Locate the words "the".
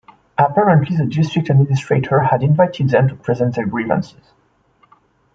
0.97-1.05